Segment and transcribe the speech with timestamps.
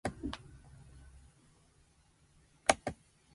[0.03, 2.93] おひょひょひょひょひょひょ